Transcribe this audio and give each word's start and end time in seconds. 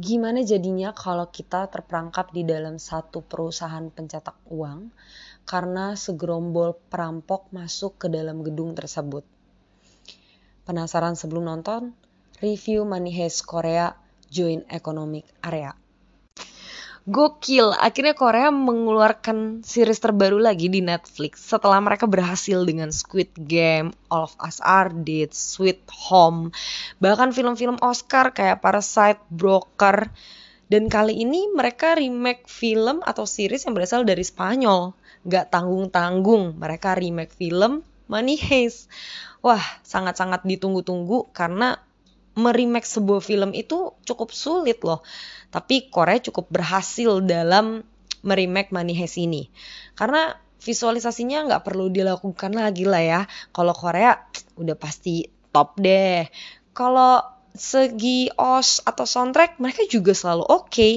gimana 0.00 0.40
jadinya 0.40 0.96
kalau 0.96 1.28
kita 1.28 1.68
terperangkap 1.68 2.32
di 2.32 2.48
dalam 2.48 2.80
satu 2.80 3.20
perusahaan 3.20 3.92
pencetak 3.92 4.40
uang 4.48 4.88
karena 5.44 5.92
segerombol 5.98 6.78
perampok 6.88 7.50
masuk 7.52 8.00
ke 8.00 8.06
dalam 8.08 8.40
gedung 8.40 8.72
tersebut. 8.72 9.26
Penasaran 10.62 11.18
sebelum 11.18 11.50
nonton? 11.50 11.92
Review 12.38 12.86
Money 12.86 13.12
Heist 13.12 13.44
Korea 13.44 13.92
Joint 14.30 14.64
Economic 14.70 15.26
Area. 15.42 15.81
Gokil, 17.02 17.74
akhirnya 17.74 18.14
Korea 18.14 18.54
mengeluarkan 18.54 19.66
series 19.66 19.98
terbaru 19.98 20.38
lagi 20.38 20.70
di 20.70 20.78
Netflix 20.78 21.42
setelah 21.42 21.82
mereka 21.82 22.06
berhasil 22.06 22.62
dengan 22.62 22.94
Squid 22.94 23.34
Game, 23.42 23.90
All 24.06 24.30
of 24.30 24.38
Us 24.38 24.62
Are 24.62 24.86
Dead, 24.86 25.34
Sweet 25.34 25.82
Home, 26.06 26.54
bahkan 27.02 27.34
film-film 27.34 27.74
Oscar 27.82 28.30
kayak 28.30 28.62
Parasite, 28.62 29.18
Broker, 29.34 30.14
dan 30.70 30.86
kali 30.86 31.26
ini 31.26 31.50
mereka 31.50 31.98
remake 31.98 32.46
film 32.46 33.02
atau 33.02 33.26
series 33.26 33.66
yang 33.66 33.74
berasal 33.74 34.06
dari 34.06 34.22
Spanyol. 34.22 34.94
Gak 35.26 35.50
tanggung-tanggung, 35.50 36.54
mereka 36.54 36.94
remake 36.94 37.34
film 37.34 37.82
Money 38.06 38.38
Heist. 38.38 38.86
Wah, 39.42 39.62
sangat-sangat 39.82 40.46
ditunggu-tunggu 40.46 41.34
karena 41.34 41.82
meremake 42.32 42.88
sebuah 42.88 43.20
film 43.20 43.52
itu 43.52 43.92
cukup 44.08 44.32
sulit 44.32 44.80
loh 44.82 45.04
tapi 45.52 45.92
Korea 45.92 46.16
cukup 46.16 46.48
berhasil 46.48 47.20
dalam 47.20 47.84
meremake 48.24 48.72
Money 48.72 48.96
Heist 48.96 49.20
ini. 49.20 49.52
Karena 49.92 50.32
visualisasinya 50.64 51.44
nggak 51.44 51.62
perlu 51.68 51.92
dilakukan 51.92 52.56
lagi 52.56 52.88
lah 52.88 53.04
ya. 53.04 53.20
Kalau 53.52 53.76
Korea 53.76 54.16
udah 54.56 54.76
pasti 54.80 55.28
top 55.52 55.76
deh. 55.76 56.24
Kalau 56.72 57.20
segi 57.52 58.32
os 58.32 58.80
atau 58.80 59.04
soundtrack 59.04 59.60
mereka 59.60 59.84
juga 59.84 60.16
selalu 60.16 60.48
oke. 60.48 60.72
Okay. 60.72 60.94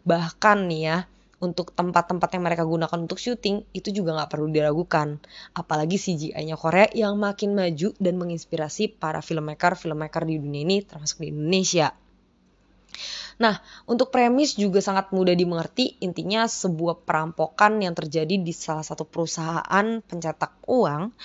Bahkan 0.00 0.58
nih 0.64 0.80
ya, 0.80 0.98
untuk 1.40 1.72
tempat-tempat 1.72 2.28
yang 2.36 2.44
mereka 2.44 2.68
gunakan 2.68 3.00
untuk 3.00 3.16
syuting 3.16 3.64
itu 3.72 3.88
juga 3.90 4.12
nggak 4.12 4.30
perlu 4.36 4.52
diragukan. 4.52 5.16
Apalagi 5.56 5.96
CGI-nya 5.96 6.60
Korea 6.60 6.88
yang 6.92 7.16
makin 7.16 7.56
maju 7.56 7.96
dan 7.96 8.14
menginspirasi 8.20 8.92
para 9.00 9.24
filmmaker-filmmaker 9.24 10.28
di 10.28 10.36
dunia 10.36 10.62
ini 10.68 10.84
termasuk 10.84 11.24
di 11.24 11.32
Indonesia. 11.32 11.96
Nah, 13.40 13.56
untuk 13.88 14.12
premis 14.12 14.52
juga 14.52 14.84
sangat 14.84 15.16
mudah 15.16 15.32
dimengerti. 15.32 15.96
Intinya 16.04 16.44
sebuah 16.44 17.08
perampokan 17.08 17.80
yang 17.80 17.96
terjadi 17.96 18.36
di 18.36 18.52
salah 18.52 18.84
satu 18.84 19.08
perusahaan 19.08 19.86
pencetak 20.04 20.60
uang. 20.68 21.16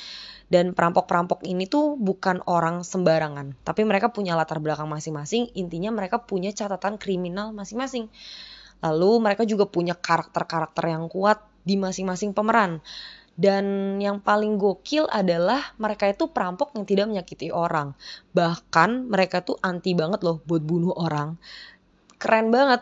Dan 0.46 0.78
perampok-perampok 0.78 1.44
ini 1.44 1.68
tuh 1.68 2.00
bukan 2.00 2.40
orang 2.48 2.88
sembarangan. 2.88 3.60
Tapi 3.68 3.82
mereka 3.84 4.16
punya 4.16 4.38
latar 4.40 4.64
belakang 4.64 4.88
masing-masing. 4.88 5.52
Intinya 5.60 5.92
mereka 5.92 6.24
punya 6.24 6.56
catatan 6.56 6.96
kriminal 6.96 7.52
masing-masing. 7.52 8.08
Lalu 8.84 9.12
mereka 9.22 9.44
juga 9.48 9.70
punya 9.70 9.94
karakter-karakter 9.94 10.90
yang 10.90 11.08
kuat 11.08 11.44
di 11.64 11.80
masing-masing 11.80 12.34
pemeran. 12.34 12.82
Dan 13.36 13.98
yang 14.00 14.24
paling 14.24 14.56
gokil 14.56 15.12
adalah 15.12 15.76
mereka 15.76 16.08
itu 16.08 16.32
perampok 16.32 16.72
yang 16.72 16.88
tidak 16.88 17.06
menyakiti 17.12 17.52
orang. 17.52 17.92
Bahkan 18.32 19.12
mereka 19.12 19.44
tuh 19.44 19.60
anti 19.60 19.92
banget 19.92 20.24
loh 20.24 20.40
buat 20.48 20.64
bunuh 20.64 20.96
orang 20.96 21.36
keren 22.26 22.50
banget 22.50 22.82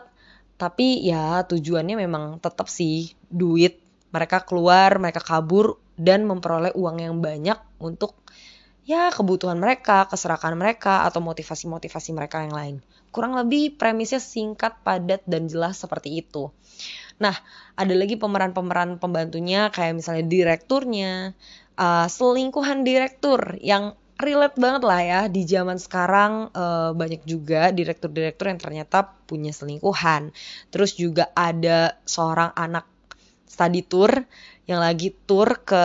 tapi 0.54 1.02
ya 1.02 1.42
tujuannya 1.44 2.00
memang 2.00 2.38
tetap 2.40 2.70
sih 2.70 3.12
duit 3.28 3.82
mereka 4.14 4.46
keluar 4.46 4.96
mereka 5.02 5.20
kabur 5.20 5.76
dan 6.00 6.24
memperoleh 6.24 6.72
uang 6.72 6.96
yang 7.02 7.20
banyak 7.20 7.58
untuk 7.76 8.16
ya 8.84 9.08
kebutuhan 9.08 9.56
mereka 9.56 10.04
keserakan 10.08 10.60
mereka 10.60 11.08
atau 11.08 11.24
motivasi-motivasi 11.24 12.12
mereka 12.12 12.44
yang 12.44 12.54
lain. 12.54 12.76
Kurang 13.08 13.36
lebih 13.36 13.80
premisnya 13.80 14.20
singkat 14.20 14.76
padat 14.84 15.24
dan 15.24 15.48
jelas 15.48 15.80
seperti 15.80 16.20
itu. 16.20 16.52
Nah 17.18 17.34
ada 17.74 17.94
lagi 17.96 18.20
pemeran-pemeran 18.20 19.00
pembantunya 19.00 19.72
kayak 19.72 20.00
misalnya 20.00 20.24
direkturnya. 20.28 21.32
Uh, 21.74 22.06
selingkuhan 22.06 22.86
direktur 22.86 23.58
yang 23.58 23.98
relate 24.14 24.54
banget 24.54 24.82
lah 24.86 25.00
ya 25.02 25.20
di 25.26 25.42
zaman 25.42 25.74
sekarang 25.74 26.54
uh, 26.54 26.94
banyak 26.94 27.26
juga 27.26 27.74
direktur-direktur 27.74 28.46
yang 28.46 28.60
ternyata 28.62 29.10
punya 29.26 29.50
selingkuhan. 29.50 30.30
Terus 30.70 30.94
juga 30.94 31.34
ada 31.34 31.98
seorang 32.06 32.54
anak 32.54 32.86
study 33.50 33.82
tour 33.82 34.22
yang 34.70 34.78
lagi 34.78 35.10
tour 35.26 35.66
ke 35.66 35.84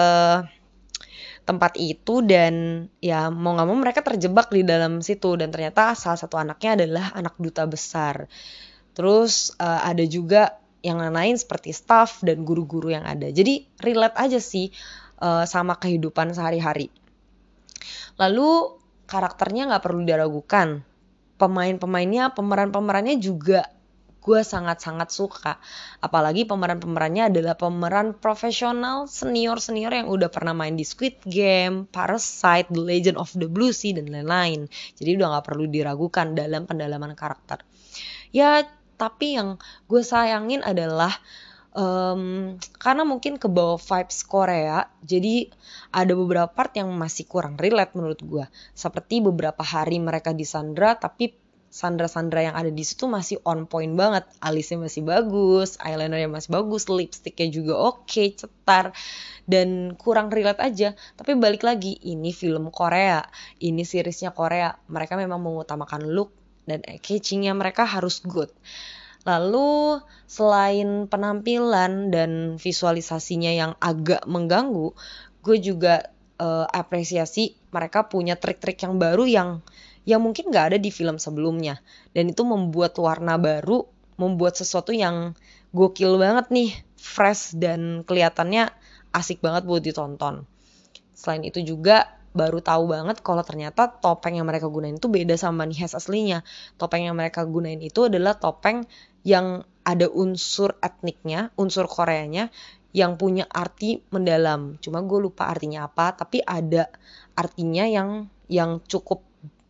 tempat 1.50 1.82
itu 1.82 2.22
dan 2.22 2.86
ya 3.02 3.34
mau 3.34 3.58
nggak 3.58 3.66
mau 3.66 3.78
mereka 3.82 4.06
terjebak 4.06 4.54
di 4.54 4.62
dalam 4.62 5.02
situ 5.02 5.34
dan 5.34 5.50
ternyata 5.50 5.98
salah 5.98 6.22
satu 6.22 6.38
anaknya 6.38 6.78
adalah 6.78 7.10
anak 7.18 7.42
duta 7.42 7.66
besar. 7.66 8.30
Terus 8.94 9.58
uh, 9.58 9.82
ada 9.82 10.06
juga 10.06 10.62
yang 10.86 11.02
lain 11.02 11.42
seperti 11.42 11.74
staff 11.74 12.22
dan 12.22 12.46
guru-guru 12.46 12.94
yang 12.94 13.02
ada. 13.02 13.34
Jadi 13.34 13.66
relate 13.82 14.14
aja 14.22 14.38
sih 14.38 14.70
uh, 15.26 15.50
sama 15.50 15.74
kehidupan 15.82 16.38
sehari-hari. 16.38 16.94
Lalu 18.22 18.78
karakternya 19.10 19.74
nggak 19.74 19.84
perlu 19.90 20.06
diragukan. 20.06 20.86
Pemain-pemainnya, 21.40 22.36
pemeran-pemerannya 22.36 23.16
juga 23.18 23.66
gue 24.30 24.46
sangat-sangat 24.46 25.10
suka. 25.10 25.58
Apalagi 26.06 26.46
pemeran-pemerannya 26.46 27.34
adalah 27.34 27.58
pemeran 27.58 28.14
profesional 28.14 29.10
senior-senior 29.10 29.90
yang 29.90 30.08
udah 30.14 30.30
pernah 30.30 30.54
main 30.54 30.78
di 30.78 30.86
Squid 30.86 31.26
Game, 31.26 31.90
Parasite, 31.90 32.70
The 32.70 32.78
Legend 32.86 33.18
of 33.18 33.34
the 33.34 33.50
Blue 33.50 33.74
Sea, 33.74 33.98
dan 33.98 34.14
lain-lain. 34.14 34.70
Jadi 34.70 35.18
udah 35.18 35.42
gak 35.42 35.50
perlu 35.50 35.66
diragukan 35.66 36.38
dalam 36.38 36.70
pendalaman 36.70 37.18
karakter. 37.18 37.66
Ya, 38.30 38.62
tapi 39.02 39.34
yang 39.34 39.58
gue 39.90 40.06
sayangin 40.06 40.62
adalah 40.62 41.18
um, 41.74 42.56
karena 42.78 43.04
mungkin 43.08 43.40
ke 43.40 43.48
bawah 43.48 43.80
vibes 43.80 44.28
Korea 44.28 44.90
jadi 45.02 45.50
ada 45.96 46.14
beberapa 46.14 46.52
part 46.52 46.76
yang 46.76 46.92
masih 46.94 47.26
kurang 47.26 47.56
relate 47.56 47.96
menurut 47.96 48.20
gue 48.22 48.46
seperti 48.76 49.24
beberapa 49.24 49.64
hari 49.64 50.04
mereka 50.04 50.36
di 50.36 50.44
Sandra 50.44 51.00
tapi 51.00 51.49
Sandra-Sandra 51.70 52.42
yang 52.42 52.58
ada 52.58 52.74
di 52.74 52.82
situ 52.82 53.06
masih 53.06 53.38
on 53.46 53.70
point 53.70 53.94
banget. 53.94 54.26
Alisnya 54.42 54.82
masih 54.82 55.06
bagus 55.06 55.78
eyelinernya 55.78 56.26
masih 56.26 56.50
bagus 56.50 56.90
lipsticknya 56.90 57.48
juga 57.54 57.74
oke 57.78 58.10
okay, 58.10 58.34
cetar 58.34 58.92
dan 59.46 59.94
kurang 59.96 60.34
relate 60.34 60.60
aja. 60.62 60.98
Tapi 61.14 61.38
balik 61.38 61.62
lagi 61.62 61.96
ini 62.02 62.34
film 62.34 62.74
Korea 62.74 63.22
ini 63.62 63.86
seriesnya 63.86 64.34
Korea. 64.34 64.74
Mereka 64.90 65.14
memang 65.14 65.42
mengutamakan 65.46 66.10
look 66.10 66.34
dan 66.66 66.82
catchingnya 66.82 67.54
mereka 67.54 67.86
harus 67.86 68.22
good. 68.26 68.50
Lalu 69.28 70.00
selain 70.26 71.06
penampilan 71.06 72.10
dan 72.10 72.56
visualisasinya 72.56 73.52
yang 73.52 73.72
agak 73.84 74.24
mengganggu, 74.26 74.96
gue 75.44 75.58
juga 75.60 76.08
uh, 76.40 76.66
apresiasi 76.72 77.54
mereka 77.70 78.08
punya 78.08 78.40
trik-trik 78.40 78.80
yang 78.82 78.98
baru 78.98 79.28
yang 79.28 79.50
yang 80.08 80.24
mungkin 80.24 80.50
nggak 80.50 80.74
ada 80.74 80.78
di 80.82 80.90
film 80.90 81.22
sebelumnya. 81.22 81.78
Dan 82.16 82.34
itu 82.34 82.42
membuat 82.42 82.98
warna 82.98 83.38
baru, 83.38 83.86
membuat 84.18 84.58
sesuatu 84.58 84.90
yang 84.90 85.38
gokil 85.76 86.18
banget 86.18 86.50
nih, 86.50 86.72
fresh 86.98 87.54
dan 87.54 88.02
kelihatannya 88.08 88.74
asik 89.14 89.44
banget 89.44 89.70
buat 89.70 89.86
ditonton. 89.86 90.50
Selain 91.14 91.44
itu 91.46 91.62
juga 91.62 92.10
baru 92.30 92.62
tahu 92.62 92.94
banget 92.94 93.26
kalau 93.26 93.42
ternyata 93.42 93.90
topeng 93.90 94.38
yang 94.38 94.46
mereka 94.46 94.70
gunain 94.70 94.96
itu 94.96 95.10
beda 95.10 95.36
sama 95.38 95.66
Nihes 95.66 95.94
aslinya. 95.94 96.46
Topeng 96.80 97.06
yang 97.06 97.18
mereka 97.18 97.46
gunain 97.46 97.82
itu 97.82 98.10
adalah 98.10 98.38
topeng 98.38 98.86
yang 99.26 99.66
ada 99.84 100.06
unsur 100.10 100.78
etniknya, 100.80 101.50
unsur 101.58 101.90
Koreanya 101.90 102.54
yang 102.96 103.16
punya 103.16 103.46
arti 103.50 104.02
mendalam. 104.10 104.78
Cuma 104.82 105.02
gue 105.06 105.20
lupa 105.22 105.50
artinya 105.50 105.86
apa, 105.86 106.18
tapi 106.18 106.42
ada 106.42 106.90
artinya 107.38 107.86
yang 107.86 108.26
yang 108.50 108.82
cukup 108.90 109.22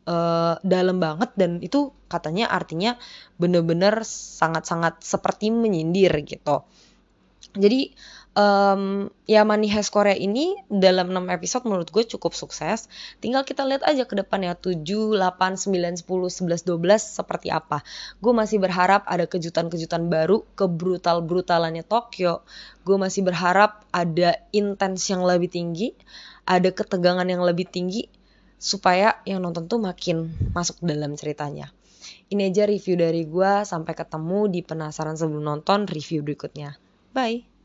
uh, 0.08 0.56
dalam 0.64 0.98
banget 1.04 1.36
dan 1.36 1.60
itu 1.60 1.92
katanya 2.08 2.50
artinya 2.50 2.96
bener-bener 3.36 4.02
sangat-sangat 4.08 5.04
seperti 5.04 5.52
menyindir 5.52 6.12
gitu. 6.24 6.64
Jadi 7.54 7.94
um, 8.38 9.10
ya 9.26 9.42
Money 9.46 9.70
Heist 9.72 9.90
Korea 9.90 10.14
ini 10.14 10.58
dalam 10.70 11.10
6 11.10 11.30
episode 11.34 11.64
menurut 11.66 11.90
gue 11.90 12.04
cukup 12.06 12.36
sukses. 12.38 12.90
Tinggal 13.24 13.46
kita 13.48 13.66
lihat 13.66 13.86
aja 13.86 14.06
ke 14.06 14.14
depan 14.18 14.46
ya 14.46 14.54
7, 14.54 14.82
8, 14.84 15.16
9, 15.58 16.06
10, 16.06 16.06
11, 16.06 16.68
12 16.68 17.22
seperti 17.22 17.50
apa. 17.50 17.82
Gue 18.22 18.34
masih 18.36 18.62
berharap 18.62 19.06
ada 19.10 19.26
kejutan-kejutan 19.26 20.12
baru 20.12 20.46
ke 20.54 20.70
brutal-brutalannya 20.70 21.86
Tokyo. 21.86 22.46
Gue 22.86 22.98
masih 23.00 23.26
berharap 23.26 23.86
ada 23.90 24.38
intens 24.54 25.08
yang 25.10 25.26
lebih 25.26 25.50
tinggi, 25.50 25.96
ada 26.46 26.70
ketegangan 26.70 27.26
yang 27.26 27.42
lebih 27.42 27.70
tinggi 27.70 28.10
supaya 28.60 29.24
yang 29.24 29.40
nonton 29.40 29.72
tuh 29.72 29.80
makin 29.80 30.30
masuk 30.52 30.84
dalam 30.84 31.16
ceritanya. 31.16 31.72
Ini 32.30 32.54
aja 32.54 32.70
review 32.70 32.94
dari 33.00 33.26
gue. 33.26 33.66
Sampai 33.66 33.98
ketemu 33.98 34.50
di 34.50 34.62
penasaran 34.62 35.18
sebelum 35.18 35.42
nonton 35.42 35.90
review 35.90 36.22
berikutnya. 36.22 36.78
Bye. 37.10 37.59